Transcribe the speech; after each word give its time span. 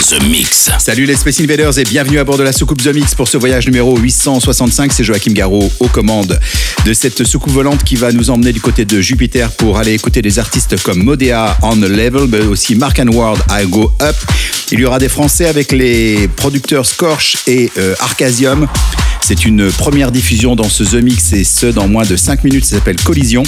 The 0.00 0.22
Mix. 0.30 0.70
Salut 0.78 1.06
les 1.06 1.16
Space 1.16 1.40
Invaders 1.40 1.76
et 1.76 1.82
bienvenue 1.82 2.20
à 2.20 2.24
bord 2.24 2.38
de 2.38 2.44
la 2.44 2.52
soucoupe 2.52 2.80
The 2.80 2.94
Mix 2.94 3.16
pour 3.16 3.26
ce 3.26 3.36
voyage 3.36 3.66
numéro 3.66 3.96
865. 3.96 4.92
C'est 4.92 5.02
Joachim 5.02 5.32
Garraud 5.32 5.72
aux 5.80 5.88
commandes 5.88 6.38
de 6.84 6.92
cette 6.92 7.24
soucoupe 7.24 7.52
volante 7.52 7.82
qui 7.82 7.96
va 7.96 8.12
nous 8.12 8.30
emmener 8.30 8.52
du 8.52 8.60
côté 8.60 8.84
de 8.84 9.00
Jupiter 9.00 9.50
pour 9.50 9.76
aller 9.76 9.94
écouter 9.94 10.22
des 10.22 10.38
artistes 10.38 10.80
comme 10.82 11.02
Modea 11.02 11.58
on 11.62 11.76
the 11.76 11.88
Level, 11.88 12.28
mais 12.28 12.40
aussi 12.42 12.76
Mark 12.76 13.00
and 13.00 13.08
Ward 13.08 13.38
I 13.50 13.66
Go 13.66 13.92
Up. 14.00 14.16
Il 14.70 14.78
y 14.78 14.84
aura 14.84 15.00
des 15.00 15.08
Français 15.08 15.46
avec 15.46 15.72
les 15.72 16.28
producteurs 16.28 16.86
Scorch 16.86 17.38
et 17.48 17.70
euh, 17.76 17.94
Arcasium. 17.98 18.68
C'est 19.22 19.44
une 19.44 19.70
première 19.72 20.12
diffusion 20.12 20.54
dans 20.54 20.68
ce 20.68 20.84
The 20.84 21.02
Mix 21.02 21.32
et 21.32 21.44
ce 21.44 21.66
dans 21.66 21.88
moins 21.88 22.04
de 22.04 22.16
5 22.16 22.44
minutes. 22.44 22.64
Ça 22.64 22.76
s'appelle 22.76 22.96
Collision. 23.02 23.42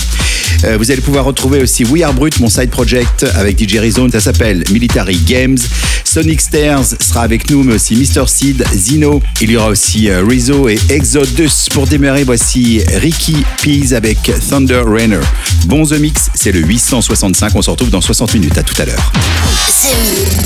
Euh, 0.65 0.77
vous 0.77 0.91
allez 0.91 1.01
pouvoir 1.01 1.25
retrouver 1.25 1.63
aussi 1.63 1.85
We 1.85 2.03
Are 2.03 2.13
Brut, 2.13 2.39
mon 2.41 2.49
side 2.49 2.71
project 2.71 3.25
avec 3.35 3.59
DJ 3.59 3.77
Rizone. 3.77 4.11
Ça 4.11 4.21
s'appelle 4.21 4.63
Military 4.71 5.17
Games. 5.17 5.59
Sonic 6.05 6.41
Stairs 6.41 6.85
sera 7.01 7.23
avec 7.23 7.49
nous, 7.51 7.63
mais 7.63 7.75
aussi 7.75 7.95
Mr. 7.95 8.27
Seed, 8.27 8.65
Zino. 8.75 9.23
Il 9.41 9.51
y 9.51 9.57
aura 9.57 9.69
aussi 9.69 10.11
euh, 10.11 10.25
Rizzo 10.27 10.69
et 10.69 10.79
Exodus. 10.89 11.69
Pour 11.73 11.87
démarrer, 11.87 12.25
voici 12.25 12.83
Ricky 12.97 13.45
Pease 13.63 13.95
avec 13.95 14.19
Thunder 14.49 14.83
Rainer. 14.87 15.21
Bon 15.67 15.87
The 15.87 15.99
Mix, 15.99 16.31
c'est 16.35 16.53
le 16.53 16.61
865. 16.61 17.53
On 17.55 17.63
se 17.63 17.71
retrouve 17.71 17.91
dans 17.91 18.01
60 18.01 18.35
minutes. 18.35 18.59
À 18.59 18.63
tout 18.63 18.81
à 18.81 18.85
l'heure. 18.85 19.13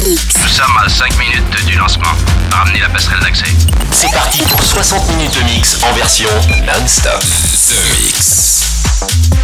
Nous 0.07 0.49
sommes 0.49 0.77
à 0.85 0.89
5 0.89 1.19
minutes 1.19 1.67
du 1.67 1.77
lancement. 1.77 2.13
Ramenez 2.51 2.81
la 2.81 2.89
passerelle 2.89 3.21
d'accès. 3.21 3.47
C'est 3.91 4.13
parti 4.13 4.43
pour 4.49 4.63
60 4.63 5.17
minutes 5.17 5.35
de 5.35 5.55
mix 5.55 5.79
en 5.83 5.93
version 5.95 6.29
non-stop. 6.67 7.21
The 7.21 8.05
Mix. 8.05 9.44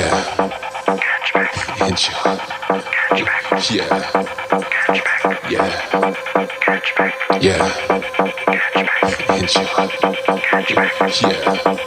Yeah. 0.00 0.48
And 1.80 1.98
you. 2.00 2.14
Yeah. 3.16 4.00
Yeah. 5.50 5.50
Yeah. 5.50 5.66
Yeah. 7.40 7.68
And 9.28 9.48
you. 9.54 11.28
Yeah. 11.28 11.79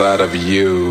Inside 0.00 0.22
of 0.22 0.34
you. 0.34 0.89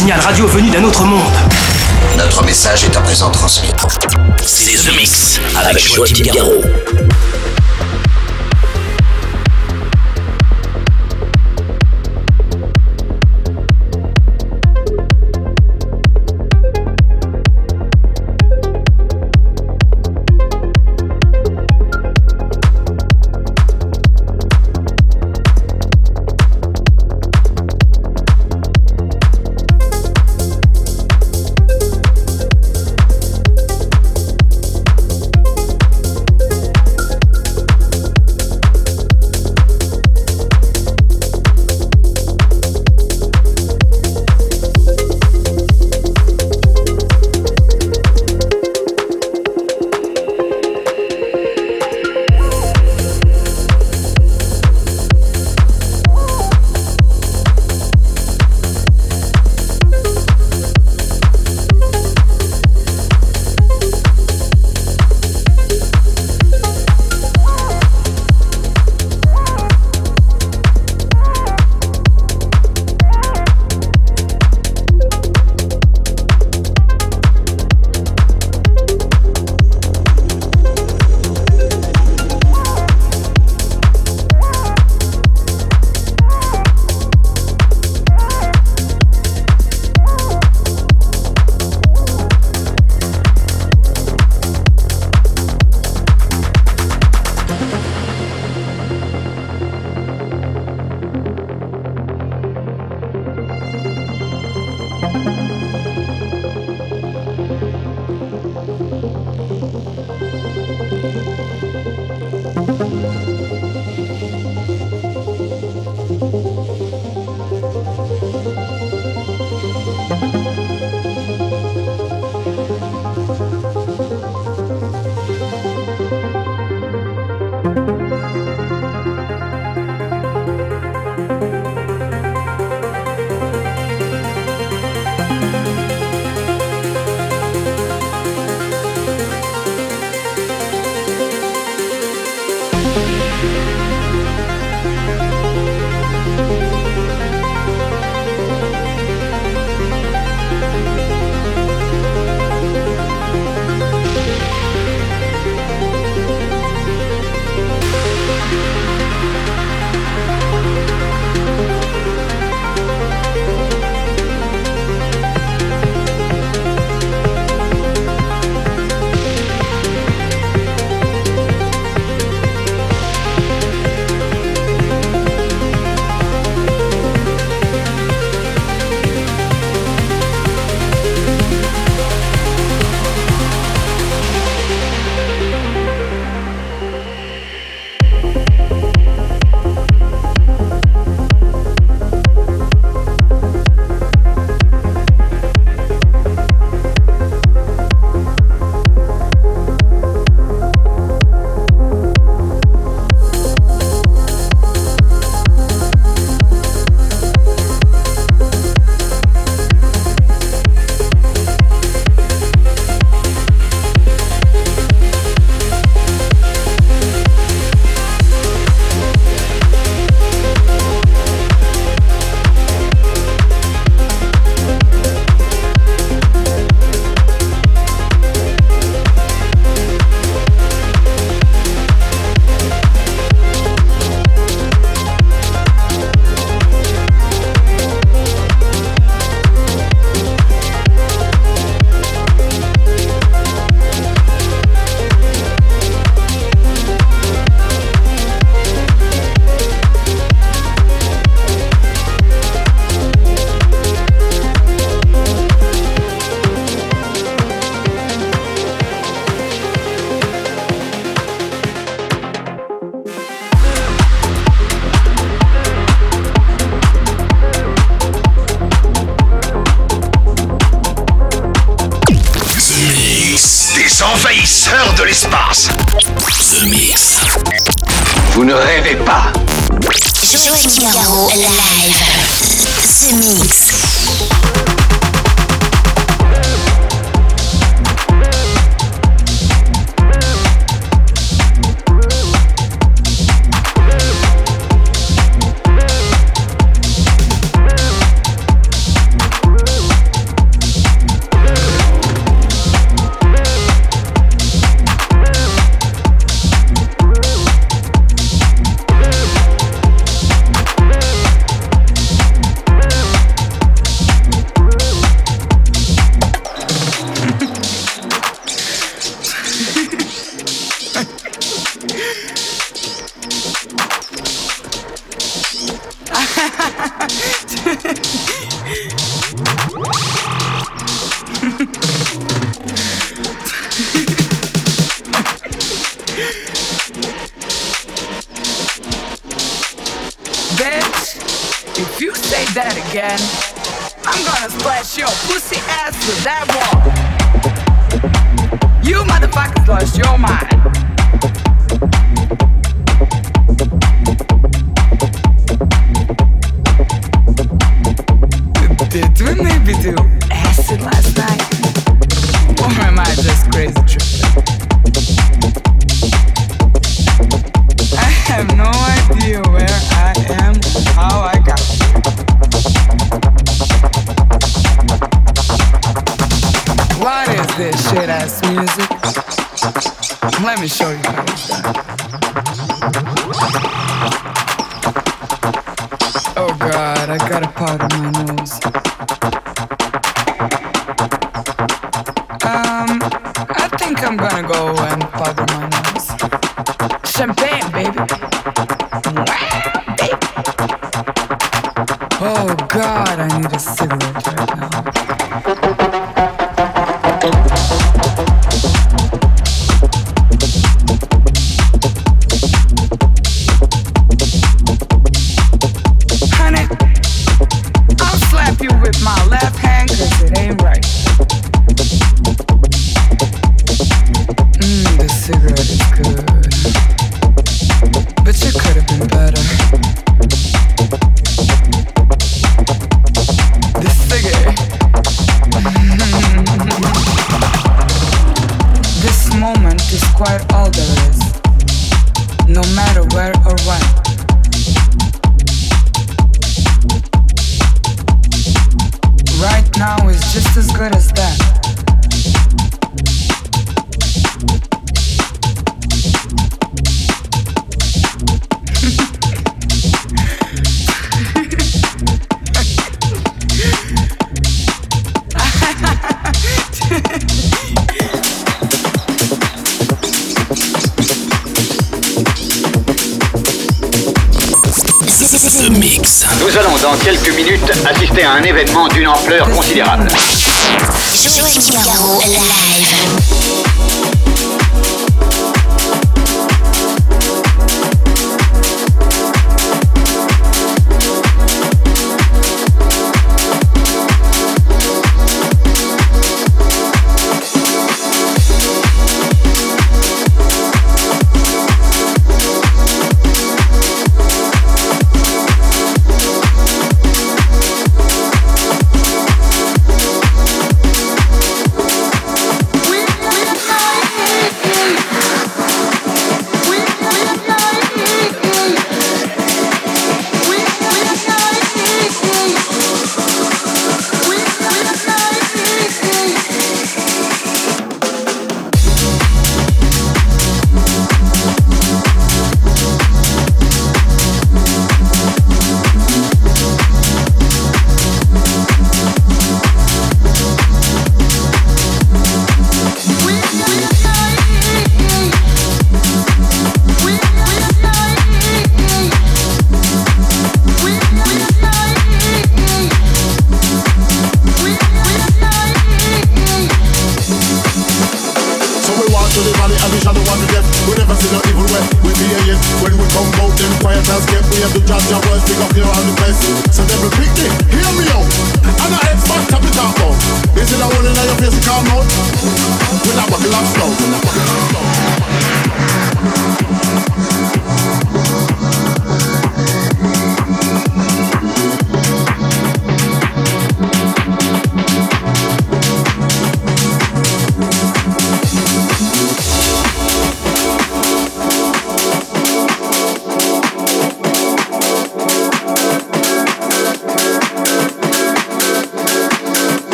Signal 0.00 0.20
radio 0.20 0.46
venu 0.46 0.70
d'un 0.70 0.82
autre 0.84 1.04
monde. 1.04 1.20
Notre 2.16 2.42
message 2.42 2.84
est 2.84 2.96
à 2.96 3.02
présent 3.02 3.30
transmis. 3.30 3.68
C'est 4.42 4.72
The 4.72 4.96
Mix 4.96 5.38
avec 5.54 5.94
Joachim 5.94 6.24
Garraud. 6.24 6.62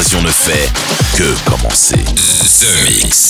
Ne 0.00 0.30
fait 0.30 0.72
que 1.14 1.50
commencer. 1.50 2.02
The 2.04 2.84
Mix. 2.84 3.29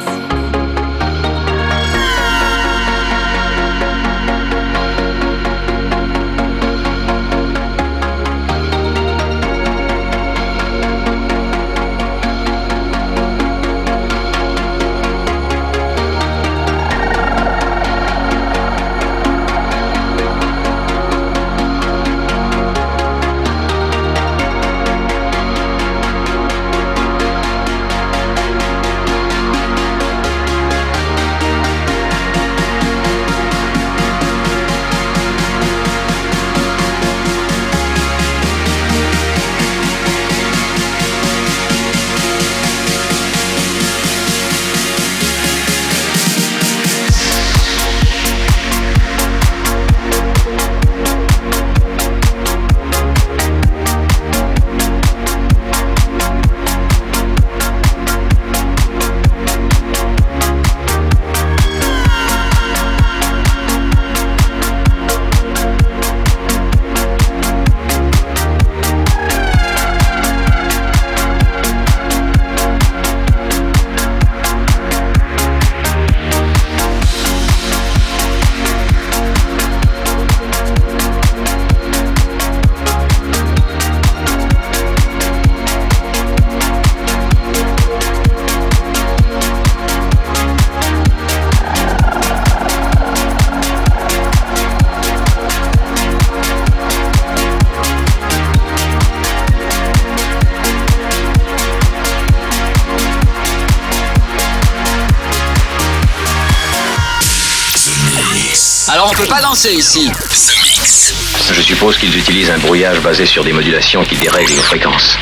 Alors 108.87 109.09
on 109.11 109.13
peut 109.13 109.25
pas 109.25 109.41
danser 109.41 109.73
ici. 109.73 110.09
The 110.09 110.57
Mix. 110.63 111.13
Je 111.51 111.61
suppose 111.61 111.97
qu'ils 111.97 112.17
utilisent 112.17 112.49
un 112.49 112.57
brouillage 112.57 112.99
basé 112.99 113.25
sur 113.25 113.43
des 113.43 113.53
modulations 113.53 114.03
qui 114.03 114.15
dérèglent 114.15 114.55
nos 114.55 114.63
fréquences. 114.63 115.15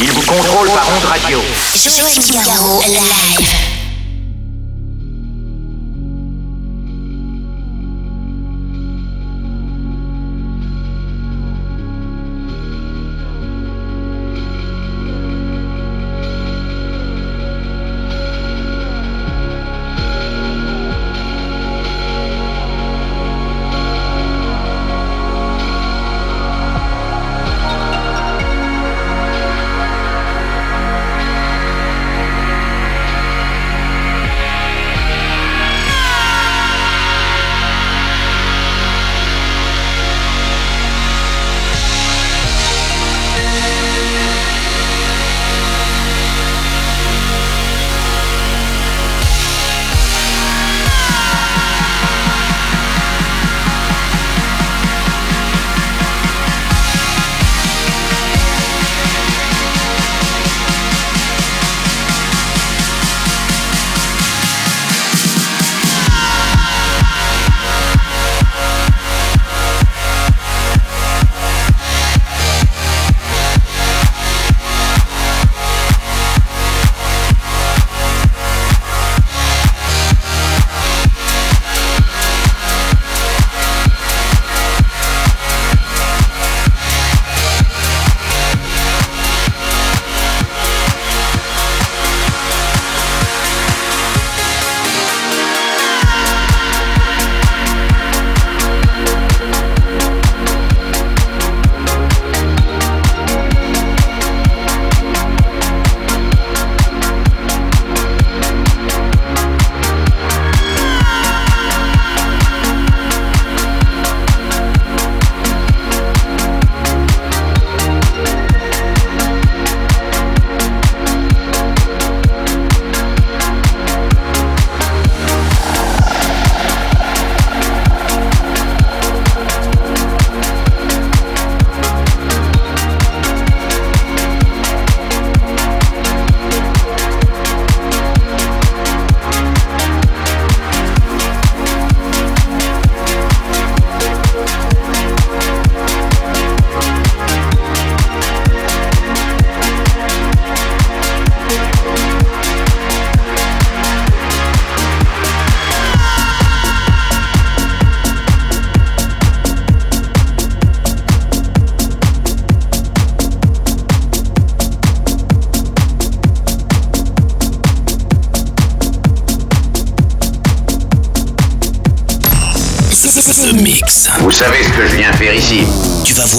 Ils 0.00 0.10
vous 0.10 0.22
contrôlent 0.22 0.70
par 0.70 0.88
ondes 0.88 1.04
radio. 1.04 1.42
Joachim 1.74 2.42
Garraud 2.44 2.82
live. 2.86 3.83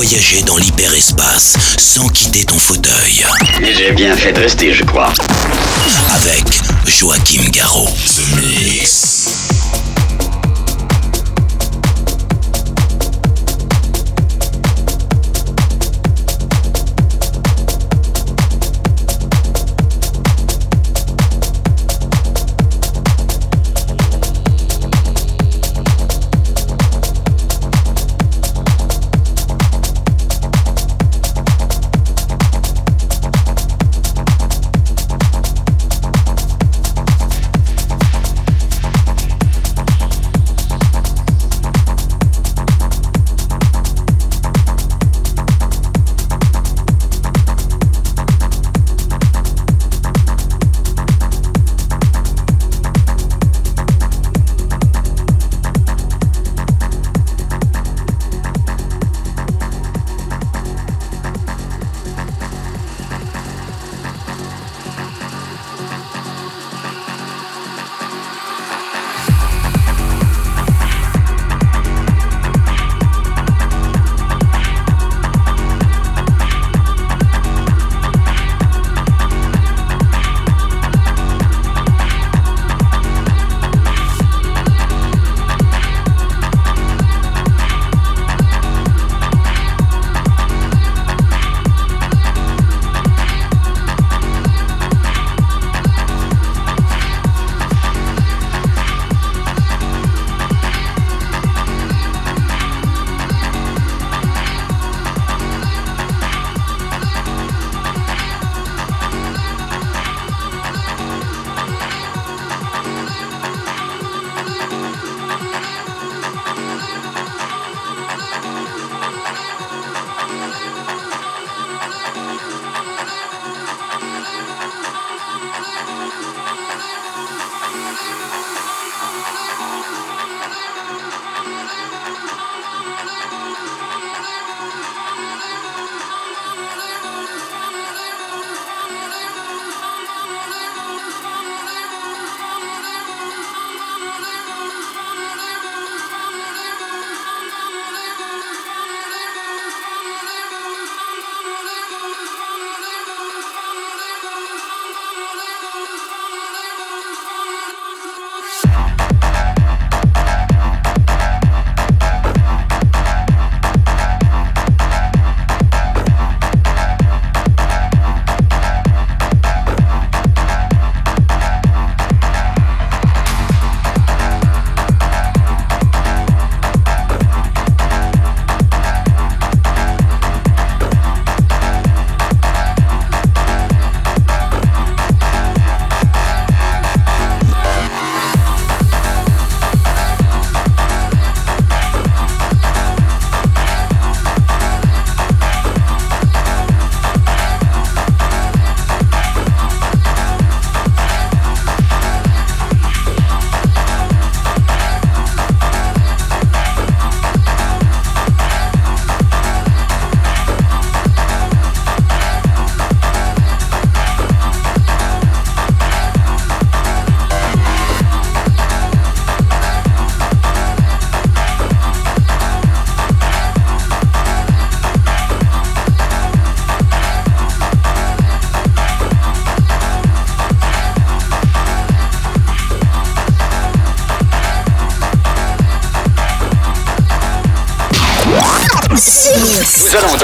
Voyager 0.06 0.44
dans 0.44 0.58
l'hyperespace 0.58 1.54
sans 1.80 2.08
quitter 2.10 2.44
ton 2.46 2.60
fauteuil. 2.60 3.26
J'ai 3.76 3.91
bien 3.91 4.15
fait 4.15 4.34
de 4.34 4.39
rester, 4.39 4.72
je 4.72 4.84
crois. 4.84 5.12
Avec 6.13 6.62
Joachim 6.86 7.50
Garraud. 7.50 7.89
The 7.89 8.36
Mix. 8.36 9.05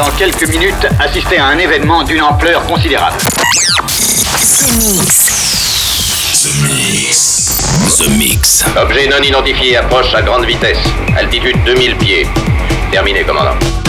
Dans 0.01 0.11
quelques 0.17 0.47
minutes 0.47 0.87
assister 0.99 1.37
à 1.37 1.47
un 1.47 1.57
événement 1.59 2.03
d'une 2.03 2.21
ampleur 2.23 2.65
considérable. 2.65 3.17
The 3.19 4.63
Mix. 4.97 6.41
The 6.41 6.49
Mix. 6.63 7.97
The 7.97 8.09
Mix. 8.09 8.65
Objet 8.77 9.07
non 9.07 9.21
identifié 9.21 9.77
approche 9.77 10.13
à 10.15 10.23
grande 10.23 10.45
vitesse. 10.45 10.79
Altitude 11.15 11.63
2000 11.65 11.95
pieds. 11.97 12.27
Terminé, 12.91 13.23
commandant. 13.23 13.80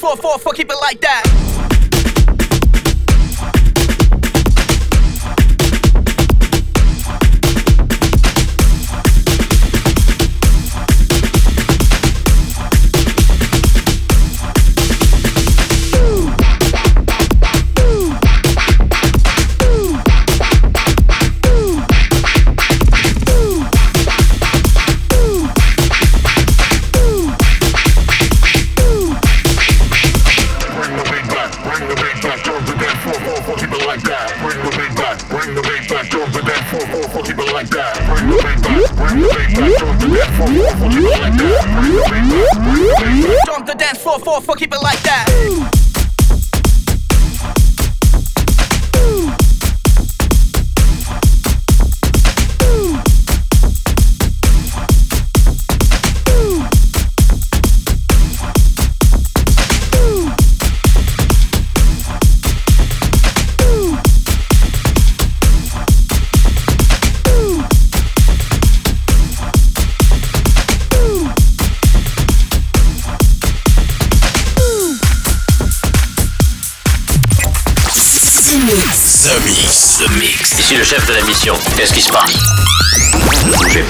four, 0.00 0.16
four, 0.16 0.38
fuck 0.38 0.54
keep 0.54 0.70
it 0.70 0.76
like 0.80 1.00
that. 1.00 1.39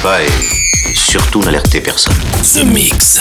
et 0.09 0.95
surtout 0.95 1.41
n'alertez 1.43 1.81
personne. 1.81 2.15
The 2.43 2.65
Mix. 2.65 3.21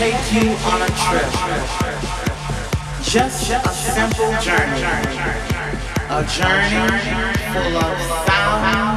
Take 0.00 0.32
you 0.32 0.48
on 0.72 0.80
a 0.80 0.88
trip. 1.04 1.28
Just 3.02 3.50
a 3.50 3.68
simple 3.68 4.32
journey. 4.40 4.80
A 6.08 6.24
journey 6.24 6.88
full 7.52 7.76
of 7.76 7.98
sound 8.24 8.96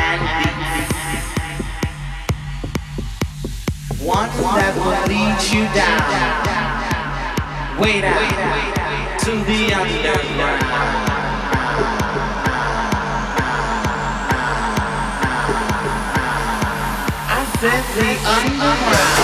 and 0.00 0.20
beats. 0.38 0.96
One 4.00 4.32
that 4.56 4.72
will 4.80 5.04
lead 5.12 5.38
you 5.52 5.64
down, 5.76 6.08
way 7.78 8.00
down 8.00 8.32
to 9.24 9.32
the 9.44 9.60
underground. 9.76 10.64
I 17.28 17.44
said 17.60 17.84
the 18.00 18.10
underground. 18.30 19.21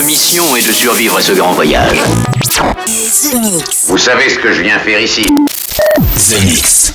Notre 0.00 0.12
mission 0.12 0.56
est 0.56 0.66
de 0.66 0.72
survivre 0.72 1.18
à 1.18 1.20
ce 1.20 1.32
grand 1.32 1.52
voyage. 1.52 1.98
The 2.54 3.34
Mix. 3.34 3.84
Vous 3.86 3.98
savez 3.98 4.30
ce 4.30 4.38
que 4.38 4.50
je 4.50 4.62
viens 4.62 4.78
faire 4.78 4.98
ici 4.98 5.26
The 5.26 6.42
Mix. 6.42 6.94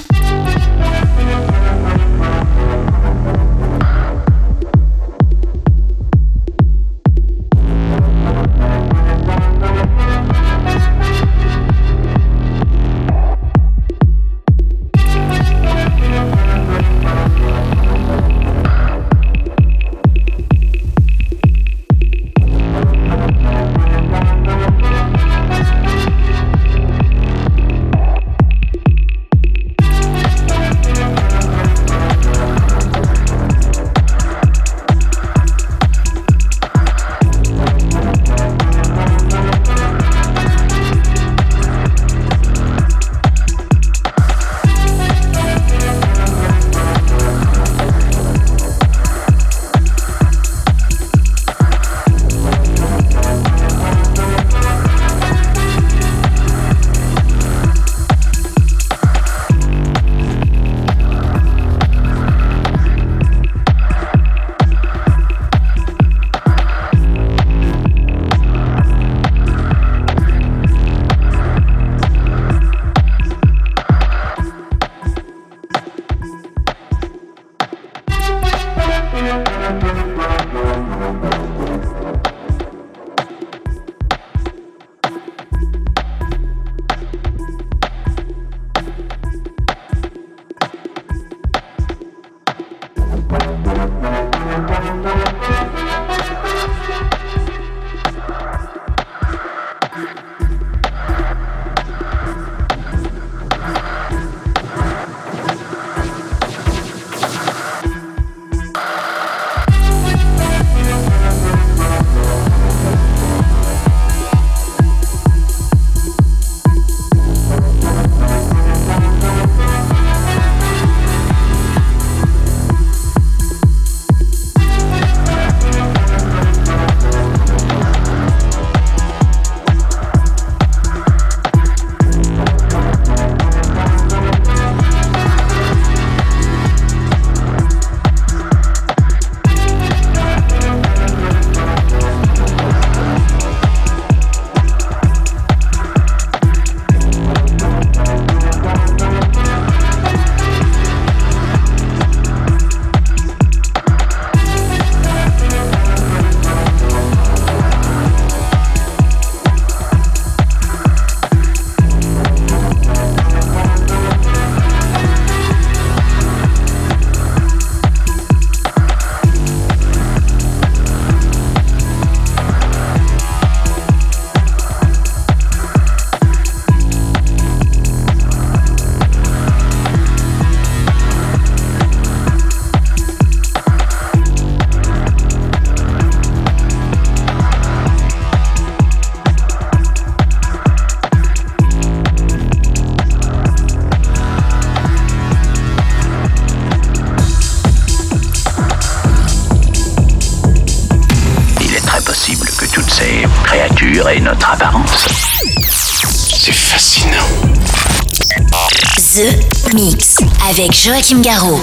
Avec 210.57 210.71
Joachim 210.71 211.21
Garraud. 211.21 211.59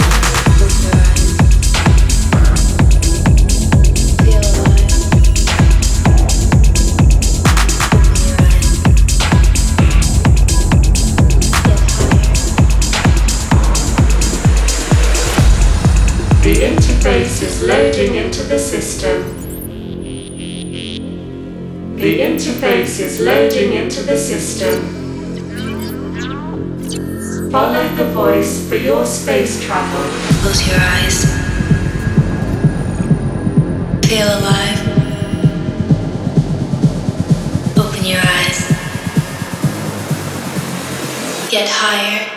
The 16.43 16.61
interface 16.61 17.43
is 17.43 17.63
loading 17.63 18.17
into 18.17 18.43
the 18.43 18.59
system. 18.59 19.23
The 21.97 22.21
interface 22.21 23.01
is 23.01 23.21
loading 23.21 23.73
into 23.73 24.03
the 24.03 24.19
system. 24.19 24.92
The 28.03 28.13
voice 28.13 28.69
for 28.69 28.75
your 28.75 29.07
space 29.07 29.65
travel. 29.65 30.03
Close 30.41 30.67
your 30.67 30.79
eyes. 30.81 31.25
Feel 34.07 34.27
alive. 34.27 34.81
Open 37.79 38.05
your 38.05 38.21
eyes. 38.21 38.69
Get 41.51 41.69
higher. 41.69 42.32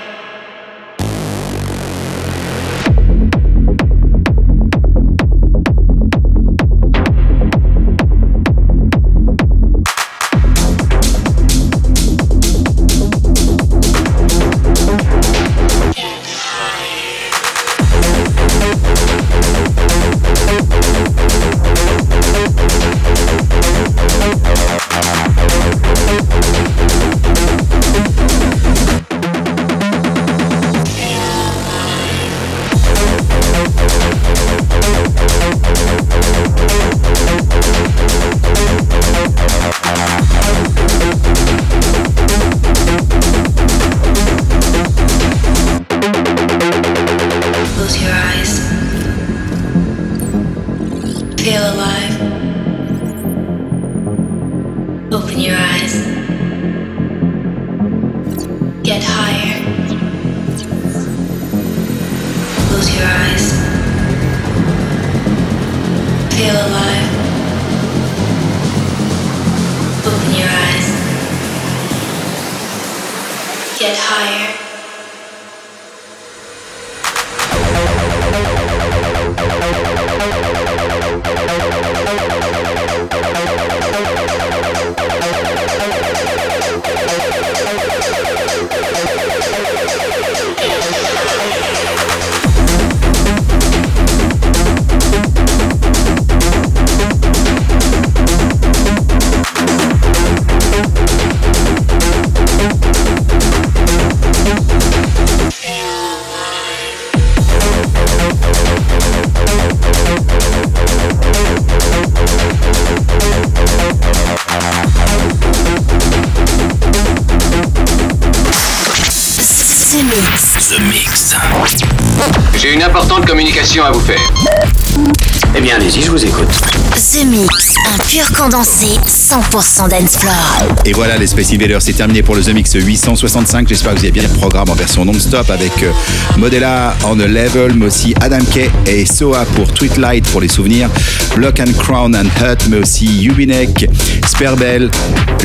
100% 129.56 129.88
dance 129.90 130.18
floor. 130.18 130.76
Et 130.84 130.92
voilà, 130.92 131.18
les 131.18 131.28
Space 131.28 131.54
Invaders, 131.54 131.82
c'est 131.82 131.94
terminé 131.94 132.22
pour 132.22 132.36
le 132.36 132.42
The 132.42 132.50
Mix 132.50 132.74
865. 132.74 133.66
J'espère 133.70 133.94
que 133.94 134.00
vous 134.00 134.04
avez 134.04 134.12
bien 134.12 134.24
le 134.24 134.30
programme 134.30 134.70
en 134.70 134.74
version 134.74 135.06
non-stop 135.06 135.50
avec 135.50 135.72
euh, 135.82 135.92
Modella 136.38 136.94
on 137.06 137.16
the 137.16 137.28
Level, 137.28 137.74
mais 137.76 137.86
aussi 137.86 138.14
Adam 138.20 138.44
Kay 138.52 138.70
et 138.86 139.06
Soa 139.06 139.46
pour 139.56 139.72
Tweetlight 139.72 140.28
pour 140.30 140.42
les 140.42 140.50
souvenirs, 140.50 140.90
Block 141.38 141.62
and 141.62 141.72
Crown 141.80 142.16
and 142.18 142.28
Hut, 142.44 142.70
mais 142.70 142.80
aussi 142.80 143.24
Ubinek, 143.24 143.90
Sperbel, 144.28 144.92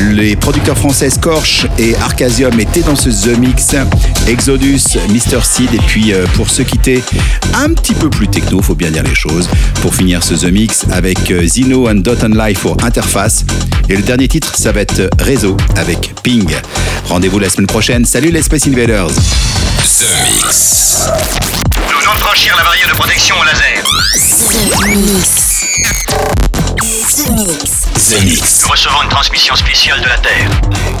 les 0.09 0.35
producteurs 0.35 0.77
français 0.77 1.09
Scorch 1.09 1.65
et 1.77 1.95
Arcasium 1.97 2.59
étaient 2.59 2.81
dans 2.81 2.95
ce 2.95 3.09
The 3.09 3.37
Mix, 3.37 3.75
Exodus, 4.27 4.97
Mr. 5.09 5.43
Seed, 5.43 5.73
et 5.73 5.79
puis 5.87 6.13
euh, 6.13 6.25
pour 6.35 6.49
se 6.49 6.61
quitter, 6.61 7.03
un 7.53 7.73
petit 7.73 7.93
peu 7.93 8.09
plus 8.09 8.27
techno, 8.27 8.61
faut 8.61 8.75
bien 8.75 8.91
dire 8.91 9.03
les 9.03 9.15
choses, 9.15 9.49
pour 9.81 9.93
finir 9.93 10.23
ce 10.23 10.33
The 10.33 10.51
Mix 10.51 10.85
avec 10.91 11.31
euh, 11.31 11.45
Zino 11.45 11.89
and 11.89 11.95
Dot 11.95 12.23
and 12.23 12.35
Life 12.35 12.59
pour 12.61 12.77
Interface. 12.83 13.45
Et 13.89 13.95
le 13.95 14.01
dernier 14.01 14.27
titre, 14.27 14.55
ça 14.55 14.71
va 14.71 14.81
être 14.81 15.09
Réseau 15.19 15.57
avec 15.75 16.13
Ping. 16.23 16.49
Rendez-vous 17.07 17.39
la 17.39 17.49
semaine 17.49 17.67
prochaine. 17.67 18.05
Salut 18.05 18.31
les 18.31 18.41
Space 18.41 18.67
Invaders. 18.67 19.07
The 19.07 20.05
Mix. 20.25 21.09
Nous 21.89 21.99
venons 21.99 22.13
de 22.13 22.19
franchir 22.19 22.55
la 22.57 22.63
barrière 22.63 22.87
de 22.87 22.93
protection 22.93 23.35
au 23.39 23.43
laser. 23.43 23.83
The 24.79 24.95
Mix. 24.95 26.50
The 26.81 28.23
Mix. 28.23 28.61
Nous 28.63 28.69
recevons 28.69 29.03
une 29.03 29.09
transmission 29.09 29.55
spéciale 29.55 30.01
de 30.01 30.07
la 30.07 30.17
Terre. 30.17 31.00